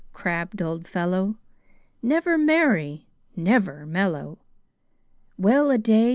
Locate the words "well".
5.37-5.69